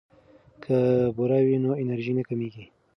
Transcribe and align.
که 0.63 0.77
بوره 1.15 1.39
وي 1.45 1.55
نو 1.63 1.71
انرژي 1.83 2.13
نه 2.19 2.23
کمیږي. 2.29 2.65